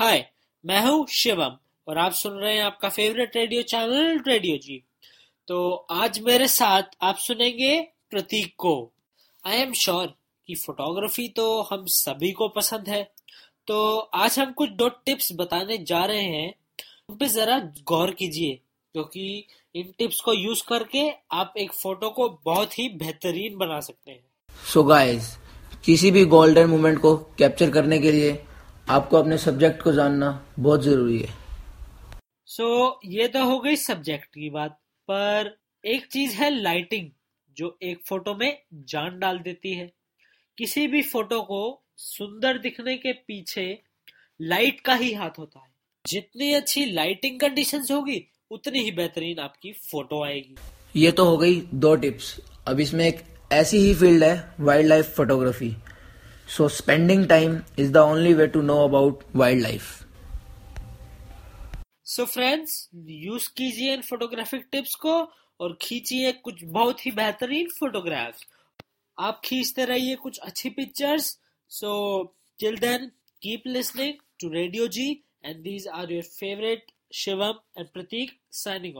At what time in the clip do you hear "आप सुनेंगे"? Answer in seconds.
7.02-7.80